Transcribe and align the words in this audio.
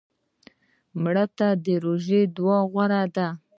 مړه 1.01 1.25
ته 1.37 1.47
د 1.65 1.67
روژې 1.83 2.21
دعا 2.35 2.59
غوره 2.71 3.01
ده 3.15 3.27